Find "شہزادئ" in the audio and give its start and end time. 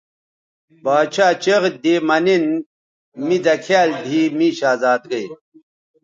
4.59-5.25